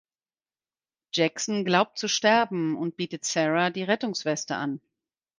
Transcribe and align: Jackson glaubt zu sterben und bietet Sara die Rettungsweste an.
Jackson 1.13 1.63
glaubt 1.63 1.99
zu 1.99 2.07
sterben 2.07 2.75
und 2.75 2.97
bietet 2.97 3.23
Sara 3.23 3.69
die 3.69 3.83
Rettungsweste 3.83 4.55
an. 4.55 4.81